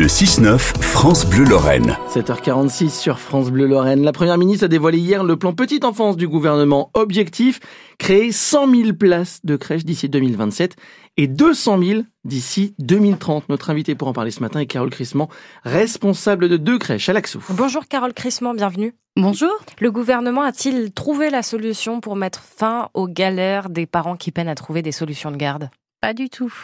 Le 0.00 0.06
6-9, 0.06 0.58
France 0.80 1.26
Bleu 1.26 1.44
Lorraine. 1.44 1.98
7h46 2.08 2.88
sur 2.88 3.18
France 3.18 3.50
Bleu 3.50 3.66
Lorraine. 3.66 4.02
La 4.02 4.12
première 4.12 4.38
ministre 4.38 4.64
a 4.64 4.68
dévoilé 4.68 4.96
hier 4.96 5.22
le 5.22 5.36
plan 5.36 5.52
petite 5.52 5.84
enfance 5.84 6.16
du 6.16 6.26
gouvernement. 6.26 6.90
Objectif, 6.94 7.60
créer 7.98 8.32
100 8.32 8.74
000 8.74 8.92
places 8.94 9.40
de 9.44 9.56
crèche 9.56 9.84
d'ici 9.84 10.08
2027 10.08 10.76
et 11.18 11.26
200 11.26 11.82
000 11.82 12.00
d'ici 12.24 12.74
2030. 12.78 13.50
Notre 13.50 13.68
invité 13.68 13.94
pour 13.94 14.08
en 14.08 14.14
parler 14.14 14.30
ce 14.30 14.40
matin 14.40 14.60
est 14.60 14.66
Carole 14.66 14.88
Crissement, 14.88 15.28
responsable 15.64 16.48
de 16.48 16.56
deux 16.56 16.78
crèches 16.78 17.10
à 17.10 17.12
Laxou. 17.12 17.44
Bonjour 17.50 17.86
Carole 17.86 18.14
Crissement, 18.14 18.54
bienvenue. 18.54 18.94
Bonjour. 19.16 19.52
Le 19.80 19.92
gouvernement 19.92 20.40
a-t-il 20.40 20.92
trouvé 20.92 21.28
la 21.28 21.42
solution 21.42 22.00
pour 22.00 22.16
mettre 22.16 22.40
fin 22.40 22.88
aux 22.94 23.06
galères 23.06 23.68
des 23.68 23.84
parents 23.84 24.16
qui 24.16 24.30
peinent 24.30 24.48
à 24.48 24.54
trouver 24.54 24.80
des 24.80 24.92
solutions 24.92 25.30
de 25.30 25.36
garde? 25.36 25.68
Pas 26.00 26.14
du 26.14 26.30
tout. 26.30 26.54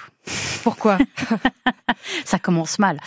Pourquoi? 0.67 0.99
Ça 2.25 2.41
commence 2.41 2.81
mal. 2.81 2.99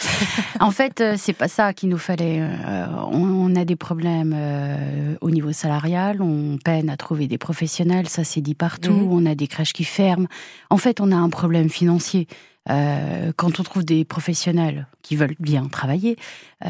En 0.62 0.72
fait, 0.72 1.02
euh, 1.02 1.16
c'est 1.18 1.34
pas 1.34 1.50
ça 1.50 1.74
qu'il 1.74 1.90
nous 1.90 1.98
fallait. 1.98 2.40
Euh, 2.42 2.86
on 3.12 3.54
a 3.58 3.66
des 3.66 3.76
problèmes 3.76 4.34
euh, 4.34 5.16
au 5.20 5.30
niveau 5.30 5.52
salarial, 5.52 6.22
on 6.22 6.58
peine 6.58 6.90
à 6.90 6.96
trouver 6.96 7.28
des 7.28 7.38
professionnels, 7.38 8.08
ça 8.08 8.24
c'est 8.24 8.40
dit 8.40 8.56
partout. 8.56 8.94
Mhm. 8.94 9.12
On 9.12 9.26
a 9.26 9.36
des 9.36 9.48
crèches 9.48 9.74
qui 9.74 9.84
ferment. 9.84 10.28
En 10.70 10.78
fait, 10.78 11.02
on 11.02 11.12
a 11.12 11.18
un 11.18 11.30
problème 11.30 11.70
financier. 11.70 12.28
Quand 12.68 13.60
on 13.60 13.64
trouve 13.64 13.84
des 13.84 14.06
professionnels 14.06 14.88
qui 15.02 15.18
veulent 15.18 15.36
bien 15.40 15.66
travailler, 15.68 16.16
euh, 16.66 16.68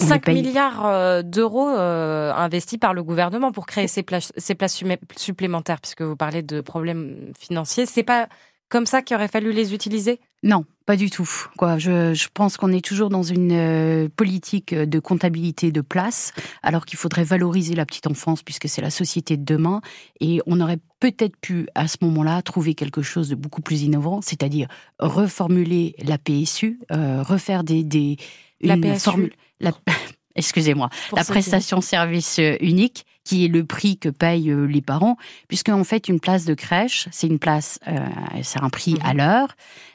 on 0.00 0.04
les 0.04 0.08
5 0.10 0.24
paye- 0.26 0.34
milliards 0.42 1.24
d'euros 1.24 1.66
investis 1.68 2.78
par 2.78 2.94
le 2.94 3.02
gouvernement 3.02 3.50
pour 3.50 3.66
créer 3.66 3.88
ces 3.88 4.02
places, 4.04 4.32
ces 4.36 4.54
places 4.54 4.80
supplémentaires, 5.16 5.80
puisque 5.80 6.02
vous 6.02 6.14
parlez 6.16 6.42
de 6.42 6.60
problèmes 6.60 7.32
financiers. 7.38 7.86
C'est 7.86 8.02
pas 8.04 8.28
comme 8.68 8.86
ça 8.86 9.02
qu'il 9.02 9.16
aurait 9.16 9.28
fallu 9.28 9.52
les 9.52 9.74
utiliser? 9.74 10.20
Non, 10.42 10.64
pas 10.84 10.96
du 10.96 11.08
tout. 11.08 11.28
Quoi, 11.56 11.78
je, 11.78 12.12
je 12.12 12.28
pense 12.32 12.56
qu'on 12.58 12.70
est 12.72 12.84
toujours 12.84 13.08
dans 13.08 13.22
une 13.22 13.52
euh, 13.52 14.08
politique 14.14 14.74
de 14.74 14.98
comptabilité 14.98 15.72
de 15.72 15.80
place, 15.80 16.32
alors 16.62 16.84
qu'il 16.84 16.98
faudrait 16.98 17.24
valoriser 17.24 17.74
la 17.74 17.86
petite 17.86 18.06
enfance 18.06 18.42
puisque 18.42 18.68
c'est 18.68 18.82
la 18.82 18.90
société 18.90 19.36
de 19.38 19.44
demain. 19.44 19.80
Et 20.20 20.40
on 20.46 20.60
aurait 20.60 20.80
peut-être 21.00 21.36
pu 21.38 21.66
à 21.74 21.88
ce 21.88 21.96
moment-là 22.02 22.42
trouver 22.42 22.74
quelque 22.74 23.00
chose 23.00 23.30
de 23.30 23.34
beaucoup 23.34 23.62
plus 23.62 23.82
innovant, 23.82 24.20
c'est-à-dire 24.20 24.68
reformuler 24.98 25.94
la 26.02 26.18
PSU, 26.18 26.80
euh, 26.92 27.22
refaire 27.22 27.64
des, 27.64 27.84
des 27.84 28.16
La 28.60 28.74
une 28.74 28.82
PSU. 28.82 29.00
formule. 29.00 29.32
La, 29.60 29.72
excusez-moi, 30.36 30.88
la 31.14 31.22
qui- 31.24 31.30
prestation 31.30 31.80
service 31.80 32.38
euh, 32.38 32.56
unique, 32.60 33.04
qui 33.24 33.44
est 33.44 33.48
le 33.48 33.64
prix 33.64 33.96
que 33.96 34.08
payent 34.10 34.50
euh, 34.50 34.66
les 34.66 34.82
parents, 34.82 35.16
puisque 35.48 35.70
en 35.70 35.84
fait 35.84 36.08
une 36.08 36.20
place 36.20 36.44
de 36.44 36.54
crèche, 36.54 37.08
c'est 37.10 37.26
une 37.26 37.38
place, 37.38 37.78
euh, 37.88 37.98
c'est 38.42 38.62
un 38.62 38.68
prix 38.70 38.96
à 39.02 39.14
l'heure, 39.14 39.48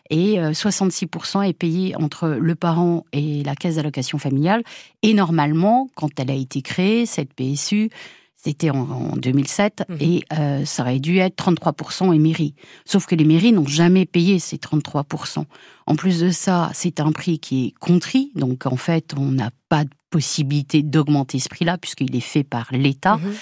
et 0.10 0.40
euh, 0.40 0.52
66% 0.54 1.48
est 1.48 1.54
payé 1.54 1.96
entre 1.96 2.28
le 2.30 2.56
parent 2.56 3.06
et 3.14 3.44
la 3.44 3.56
caisse 3.56 3.76
d'allocation 3.76 4.18
familiale. 4.18 4.64
Et 5.04 5.14
normalement, 5.14 5.88
quand 5.94 6.20
elle 6.20 6.32
a 6.32 6.36
été 6.36 6.62
créée, 6.64 7.06
cette 7.06 7.34
PSU, 7.36 7.92
c'était 8.36 8.70
en, 8.72 8.90
en 8.90 9.16
2007, 9.18 9.84
Mhm. 9.90 9.98
et 10.00 10.24
euh, 10.34 10.66
ça 10.66 10.82
aurait 10.84 11.00
dû 11.00 11.18
être 11.20 11.36
33% 11.36 12.12
et 12.16 12.18
mairies. 12.18 12.56
Sauf 12.86 13.06
que 13.06 13.14
les 13.14 13.26
mairies 13.26 13.52
n'ont 13.52 13.68
jamais 13.68 14.06
payé 14.08 14.40
ces 14.40 14.58
33%. 14.58 15.46
En 15.86 15.96
plus 15.96 16.20
de 16.22 16.30
ça, 16.32 16.72
c'est 16.74 17.00
un 17.02 17.12
prix 17.12 17.38
qui 17.38 17.68
est 17.68 17.72
contrit, 17.80 18.32
donc 18.36 18.66
en 18.66 18.78
fait, 18.78 19.14
on 19.18 19.26
n'a 19.32 19.52
pas 19.68 19.84
de 19.84 19.90
possibilité 20.10 20.84
d'augmenter 20.84 21.40
ce 21.40 21.50
prix-là, 21.50 21.78
puisqu'il 21.78 22.16
est 22.16 22.20
fait 22.20 22.44
par 22.44 22.68
l'État. 22.72 23.18
Mhm. 23.18 23.34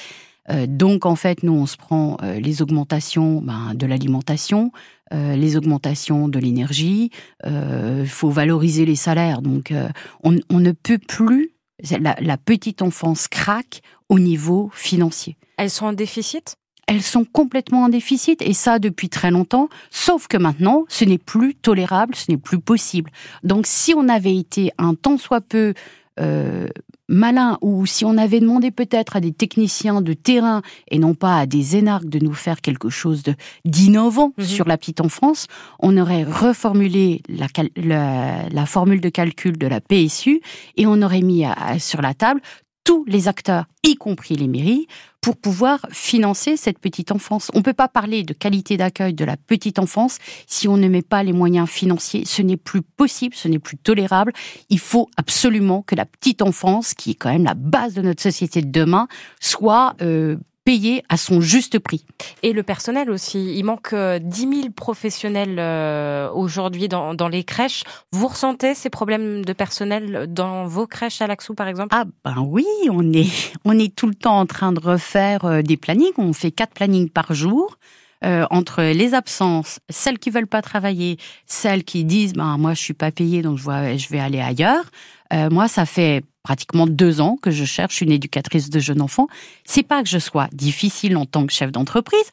Euh, 0.50 0.66
donc 0.68 1.06
en 1.06 1.16
fait, 1.16 1.44
nous, 1.44 1.54
on 1.54 1.66
se 1.66 1.78
prend 1.78 2.18
euh, 2.24 2.40
les 2.40 2.62
augmentations 2.62 3.42
ben, 3.42 3.74
de 3.76 3.86
l'alimentation, 3.86 4.72
euh, 5.14 5.36
les 5.36 5.58
augmentations 5.58 6.28
de 6.28 6.40
l'énergie. 6.40 7.12
Il 7.46 8.08
faut 8.08 8.30
valoriser 8.30 8.86
les 8.86 8.96
salaires. 8.96 9.42
Donc 9.42 9.72
euh, 9.72 9.90
on, 10.24 10.38
on 10.50 10.60
ne 10.60 10.72
peut 10.72 11.00
plus. 11.00 11.52
La, 12.00 12.16
la 12.20 12.38
petite 12.38 12.82
enfance 12.82 13.28
craque 13.28 13.82
au 14.10 14.18
niveau 14.18 14.72
financier. 14.74 15.38
Elles 15.58 15.70
sont 15.70 15.86
en 15.86 15.94
déficit? 15.94 16.56
Elles 16.88 17.04
sont 17.04 17.24
complètement 17.24 17.84
en 17.84 17.90
déficit 17.90 18.42
et 18.42 18.54
ça 18.54 18.80
depuis 18.80 19.10
très 19.10 19.30
longtemps. 19.30 19.70
Sauf 19.92 20.28
que 20.28 20.38
maintenant, 20.38 20.86
ce 20.90 21.06
n'est 21.06 21.20
plus 21.20 21.54
tolérable, 21.54 22.16
ce 22.16 22.32
n'est 22.32 22.38
plus 22.38 22.60
possible. 22.60 23.12
Donc 23.44 23.68
si 23.68 23.94
on 23.94 24.10
avait 24.10 24.36
été 24.36 24.72
un 24.80 24.96
tant 24.96 25.20
soit 25.20 25.42
peu 25.42 25.76
euh, 26.20 26.68
malin 27.10 27.58
ou 27.62 27.86
si 27.86 28.04
on 28.06 28.18
avait 28.18 28.40
demandé 28.40 28.72
peut-être 28.72 29.16
à 29.16 29.20
des 29.22 29.32
techniciens 29.32 30.02
de 30.02 30.14
terrain 30.14 30.62
et 30.92 31.00
non 31.00 31.14
pas 31.14 31.38
à 31.40 31.46
des 31.46 31.76
énarques 31.78 32.10
de 32.10 32.20
nous 32.20 32.34
faire 32.34 32.60
quelque 32.62 32.90
chose 32.90 33.24
d'innovant 33.66 34.34
Mhm. 34.38 34.44
sur 34.46 34.68
la 34.68 34.78
petite 34.78 35.02
enfance, 35.02 35.48
on 35.80 35.98
aurait 35.98 36.24
reformulé 36.24 37.22
la, 37.30 37.48
cal- 37.48 37.70
la, 37.76 38.50
la 38.50 38.66
formule 38.66 39.02
de 39.02 39.10
calcul 39.10 39.58
de 39.58 39.68
la 39.68 39.80
PSU 39.82 40.42
et 40.76 40.86
on 40.88 41.02
aurait 41.02 41.22
mis 41.22 41.46
à- 41.46 41.54
à- 41.54 41.80
sur 41.80 42.02
la 42.02 42.14
table 42.14 42.42
tous 42.88 43.04
les 43.06 43.28
acteurs, 43.28 43.66
y 43.84 43.96
compris 43.96 44.38
les 44.38 44.48
mairies, 44.48 44.88
pour 45.20 45.36
pouvoir 45.36 45.86
financer 45.92 46.56
cette 46.56 46.80
petite 46.80 47.12
enfance. 47.12 47.52
On 47.54 47.58
ne 47.58 47.64
peut 47.64 47.74
pas 47.74 47.90
parler 47.90 48.24
de 48.24 48.32
qualité 48.32 48.78
d'accueil 48.78 49.14
de 49.14 49.26
la 49.26 49.36
petite 49.36 49.78
enfance 49.78 50.20
si 50.46 50.70
on 50.70 50.78
ne 50.78 50.88
met 50.88 51.02
pas 51.02 51.22
les 51.22 51.34
moyens 51.34 51.68
financiers. 51.68 52.24
Ce 52.24 52.42
n'est 52.42 52.56
plus 52.56 52.82
possible, 52.82 53.36
ce 53.36 53.50
n'est 53.50 53.60
plus 53.60 53.76
tolérable. 53.76 54.32
Il 54.70 54.80
faut 54.80 55.10
absolument 55.18 55.82
que 55.82 55.96
la 55.96 56.06
petite 56.06 56.42
enfance, 56.42 56.94
qui 56.94 57.12
est 57.12 57.16
quand 57.16 57.30
même 57.30 57.44
la 57.44 57.56
base 57.56 57.94
de 57.94 58.02
notre 58.02 58.24
société 58.24 58.62
de 58.62 58.72
demain, 58.72 59.10
soit 59.42 59.94
euh, 60.02 60.38
payée 60.68 61.02
à 61.08 61.16
son 61.16 61.40
juste 61.40 61.80
prix. 61.80 62.04
Et 62.44 62.52
le 62.52 62.62
personnel 62.62 63.10
aussi. 63.10 63.58
Il 63.58 63.64
manque 63.64 63.94
euh, 63.94 64.20
10 64.20 64.40
000 64.40 64.70
professionnels 64.76 65.60
euh, 65.60 66.30
aujourd'hui 66.34 66.90
dans, 66.90 67.14
dans 67.14 67.30
les 67.30 67.46
crèches. 67.46 67.86
Vous 68.12 68.28
ressentez 68.28 68.76
ces 68.76 68.90
problèmes 68.90 69.46
de 69.46 69.54
personnel 69.54 70.28
dans 70.28 70.66
vos 70.66 70.86
crèches 70.86 71.22
à 71.22 71.28
Laxou, 71.28 71.54
par 71.54 71.70
exemple? 71.70 71.96
Ah 71.98 72.04
ben 72.26 72.46
oui, 72.46 72.66
on 72.92 73.14
est, 73.14 73.32
on 73.64 73.80
est 73.80 73.96
tout 73.96 74.08
le 74.08 74.14
temps 74.14 74.38
en 74.38 74.46
train 74.46 74.74
de 74.74 74.82
refaire 74.82 75.46
euh, 75.46 75.62
des 75.62 75.78
plannings. 75.78 76.12
On 76.18 76.34
fait 76.34 76.52
quatre 76.52 76.74
plannings 76.74 77.10
par 77.10 77.34
jour. 77.34 77.78
Euh, 78.26 78.46
entre 78.50 78.82
les 78.82 79.14
absences, 79.14 79.80
celles 79.90 80.20
qui 80.20 80.30
veulent 80.30 80.48
pas 80.48 80.62
travailler, 80.62 81.18
celles 81.46 81.84
qui 81.84 82.04
disent 82.04 82.34
ben 82.34 82.58
moi 82.58 82.74
je 82.74 82.82
suis 82.82 82.94
pas 82.94 83.12
payée 83.12 83.42
donc 83.42 83.58
je, 83.58 83.64
vois, 83.64 83.96
je 83.96 84.10
vais 84.10 84.20
aller 84.20 84.40
ailleurs. 84.42 84.86
Euh, 85.34 85.50
moi 85.50 85.68
ça 85.68 85.86
fait 85.86 86.24
pratiquement 86.42 86.88
deux 86.88 87.22
ans 87.22 87.38
que 87.42 87.52
je 87.52 87.66
cherche 87.66 88.02
une 88.02 88.12
éducatrice 88.12 88.70
de 88.70 88.80
jeunes 88.80 89.02
enfants. 89.02 89.28
C'est 89.66 89.84
pas 89.84 90.02
que 90.02 90.10
je 90.10 90.18
sois 90.18 90.48
difficile 90.52 91.18
en 91.18 91.26
tant 91.26 91.46
que 91.46 91.54
chef 91.54 91.72
d'entreprise, 91.72 92.32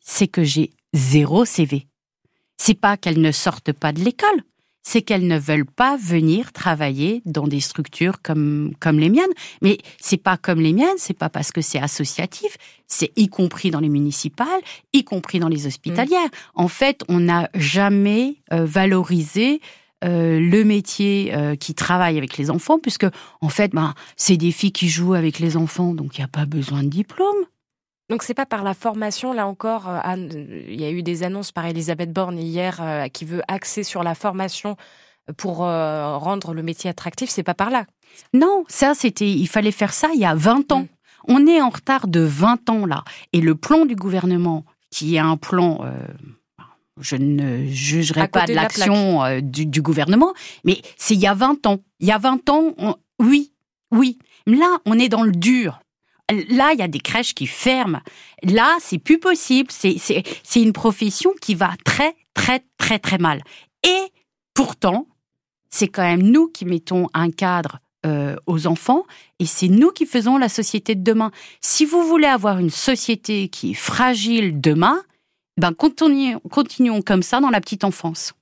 c'est 0.00 0.28
que 0.28 0.44
j'ai 0.44 0.70
zéro 0.92 1.44
CV. 1.44 1.86
C'est 2.56 2.78
pas 2.78 2.96
qu'elles 2.96 3.20
ne 3.20 3.32
sortent 3.32 3.72
pas 3.72 3.92
de 3.92 4.00
l'école, 4.00 4.42
c'est 4.86 5.02
qu'elles 5.02 5.26
ne 5.26 5.36
veulent 5.36 5.66
pas 5.66 5.96
venir 5.96 6.52
travailler 6.52 7.20
dans 7.24 7.48
des 7.48 7.58
structures 7.58 8.22
comme, 8.22 8.70
comme 8.78 9.00
les 9.00 9.08
miennes. 9.08 9.24
Mais 9.60 9.78
c'est 10.00 10.16
pas 10.16 10.36
comme 10.36 10.60
les 10.60 10.72
miennes, 10.72 10.96
c'est 10.96 11.18
pas 11.18 11.28
parce 11.28 11.50
que 11.50 11.60
c'est 11.60 11.80
associatif, 11.80 12.56
c'est 12.86 13.10
y 13.16 13.26
compris 13.26 13.72
dans 13.72 13.80
les 13.80 13.88
municipales, 13.88 14.60
y 14.92 15.02
compris 15.02 15.40
dans 15.40 15.48
les 15.48 15.66
hospitalières. 15.66 16.28
En 16.54 16.68
fait, 16.68 17.02
on 17.08 17.18
n'a 17.18 17.50
jamais 17.52 18.36
euh, 18.52 18.64
valorisé 18.64 19.60
euh, 20.04 20.38
le 20.38 20.62
métier 20.62 21.34
euh, 21.34 21.56
qui 21.56 21.74
travaille 21.74 22.16
avec 22.16 22.38
les 22.38 22.48
enfants, 22.48 22.78
puisque 22.78 23.06
en 23.40 23.48
fait, 23.48 23.72
ben, 23.72 23.92
c'est 24.14 24.36
des 24.36 24.52
filles 24.52 24.70
qui 24.70 24.88
jouent 24.88 25.14
avec 25.14 25.40
les 25.40 25.56
enfants, 25.56 25.94
donc 25.94 26.16
il 26.16 26.20
n'y 26.20 26.26
a 26.26 26.28
pas 26.28 26.46
besoin 26.46 26.84
de 26.84 26.90
diplôme. 26.90 27.44
Donc 28.08 28.22
c'est 28.22 28.34
pas 28.34 28.46
par 28.46 28.62
la 28.62 28.74
formation, 28.74 29.32
là 29.32 29.46
encore, 29.46 29.88
euh, 29.88 29.98
Anne, 30.02 30.30
il 30.68 30.80
y 30.80 30.84
a 30.84 30.90
eu 30.90 31.02
des 31.02 31.22
annonces 31.24 31.50
par 31.50 31.66
Elisabeth 31.66 32.12
Borne 32.12 32.38
hier 32.38 32.78
euh, 32.80 33.08
qui 33.08 33.24
veut 33.24 33.42
axer 33.48 33.82
sur 33.82 34.02
la 34.04 34.14
formation 34.14 34.76
pour 35.36 35.64
euh, 35.64 36.16
rendre 36.16 36.54
le 36.54 36.62
métier 36.62 36.88
attractif, 36.88 37.30
c'est 37.30 37.42
pas 37.42 37.54
par 37.54 37.70
là. 37.70 37.84
Non, 38.32 38.64
ça, 38.68 38.94
c'était, 38.94 39.28
il 39.28 39.48
fallait 39.48 39.72
faire 39.72 39.92
ça 39.92 40.08
il 40.14 40.20
y 40.20 40.24
a 40.24 40.36
20 40.36 40.70
ans. 40.70 40.82
Mm. 40.82 40.88
On 41.28 41.46
est 41.48 41.60
en 41.60 41.70
retard 41.70 42.06
de 42.06 42.20
20 42.20 42.70
ans 42.70 42.86
là. 42.86 43.02
Et 43.32 43.40
le 43.40 43.56
plan 43.56 43.84
du 43.86 43.96
gouvernement, 43.96 44.64
qui 44.90 45.16
est 45.16 45.18
un 45.18 45.36
plan, 45.36 45.80
euh, 45.82 45.90
je 47.00 47.16
ne 47.16 47.66
jugerai 47.66 48.28
pas 48.28 48.42
de 48.42 48.52
de 48.52 48.54
la 48.54 48.62
l'action 48.62 49.40
du, 49.42 49.66
du 49.66 49.82
gouvernement, 49.82 50.32
mais 50.64 50.80
c'est 50.96 51.14
il 51.14 51.20
y 51.20 51.26
a 51.26 51.34
20 51.34 51.66
ans. 51.66 51.78
Il 51.98 52.06
y 52.06 52.12
a 52.12 52.18
20 52.18 52.48
ans, 52.50 52.72
on- 52.78 52.94
oui, 53.18 53.52
oui. 53.90 54.18
Là, 54.46 54.78
on 54.86 54.96
est 54.96 55.08
dans 55.08 55.24
le 55.24 55.32
dur. 55.32 55.80
Là, 56.30 56.72
il 56.72 56.78
y 56.78 56.82
a 56.82 56.88
des 56.88 57.00
crèches 57.00 57.34
qui 57.34 57.46
ferment. 57.46 58.00
Là, 58.42 58.76
c'est 58.80 58.98
plus 58.98 59.18
possible. 59.18 59.70
C'est, 59.70 60.32
une 60.56 60.72
profession 60.72 61.32
qui 61.40 61.54
va 61.54 61.70
très, 61.84 62.16
très, 62.34 62.64
très, 62.78 62.98
très 62.98 63.18
mal. 63.18 63.42
Et 63.84 64.12
pourtant, 64.54 65.06
c'est 65.70 65.88
quand 65.88 66.02
même 66.02 66.22
nous 66.22 66.48
qui 66.48 66.64
mettons 66.64 67.06
un 67.14 67.30
cadre 67.30 67.78
euh, 68.04 68.36
aux 68.46 68.66
enfants 68.66 69.04
et 69.38 69.46
c'est 69.46 69.68
nous 69.68 69.90
qui 69.90 70.06
faisons 70.06 70.36
la 70.36 70.48
société 70.48 70.94
de 70.94 71.02
demain. 71.02 71.30
Si 71.60 71.84
vous 71.84 72.02
voulez 72.02 72.26
avoir 72.26 72.58
une 72.58 72.70
société 72.70 73.48
qui 73.48 73.72
est 73.72 73.74
fragile 73.74 74.60
demain, 74.60 75.02
ben 75.58 75.72
continuons, 75.72 76.40
continuons 76.50 77.02
comme 77.02 77.22
ça 77.22 77.40
dans 77.40 77.50
la 77.50 77.60
petite 77.60 77.84
enfance. 77.84 78.32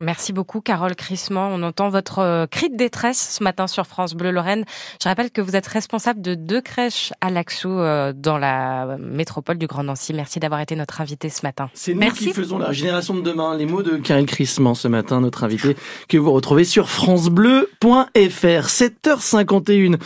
Merci 0.00 0.34
beaucoup, 0.34 0.60
Carole 0.60 0.94
Crissement. 0.94 1.48
On 1.50 1.62
entend 1.62 1.88
votre 1.88 2.18
euh, 2.18 2.46
cri 2.46 2.68
de 2.68 2.76
détresse 2.76 3.36
ce 3.38 3.42
matin 3.42 3.66
sur 3.66 3.86
France 3.86 4.14
Bleu 4.14 4.30
Lorraine. 4.30 4.66
Je 5.02 5.08
rappelle 5.08 5.30
que 5.30 5.40
vous 5.40 5.56
êtes 5.56 5.66
responsable 5.66 6.20
de 6.20 6.34
deux 6.34 6.60
crèches 6.60 7.14
à 7.22 7.30
Laxou 7.30 7.70
euh, 7.70 8.12
dans 8.14 8.36
la 8.36 8.98
métropole 8.98 9.56
du 9.56 9.66
Grand 9.66 9.84
Nancy. 9.84 10.12
Merci 10.12 10.38
d'avoir 10.38 10.60
été 10.60 10.76
notre 10.76 11.00
invité 11.00 11.30
ce 11.30 11.46
matin. 11.46 11.70
C'est 11.72 11.94
nous 11.94 12.10
qui 12.10 12.30
faisons 12.34 12.58
la 12.58 12.72
génération 12.72 13.14
de 13.14 13.22
demain. 13.22 13.56
Les 13.56 13.64
mots 13.64 13.82
de 13.82 13.96
Carole 13.96 14.26
Crissement 14.26 14.74
ce 14.74 14.86
matin, 14.86 15.22
notre 15.22 15.44
invité, 15.44 15.76
que 16.10 16.18
vous 16.18 16.32
retrouvez 16.32 16.64
sur 16.64 16.90
FranceBleu.fr. 16.90 18.66
7h51. 18.66 19.96